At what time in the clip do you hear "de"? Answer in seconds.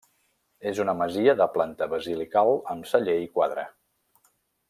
1.41-1.47